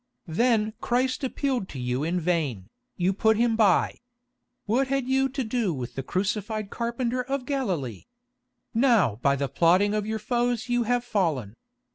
Then 0.33 0.73
Christ 0.81 1.23
appealed 1.23 1.69
to 1.69 1.79
you 1.79 2.03
in 2.03 2.19
vain, 2.19 2.71
you 2.97 3.13
put 3.13 3.37
Him 3.37 3.55
by. 3.55 3.99
What 4.65 4.87
had 4.87 5.07
you 5.07 5.29
to 5.29 5.43
do 5.43 5.75
with 5.75 5.93
the 5.93 6.01
crucified 6.01 6.71
carpenter 6.71 7.21
of 7.21 7.45
Galilee? 7.45 8.05
Now 8.73 9.19
by 9.21 9.35
the 9.35 9.47
plotting 9.47 9.93
of 9.93 10.07
your 10.07 10.17
foes 10.17 10.69
you 10.69 10.85
have 10.89 11.03
fallen. 11.03 11.55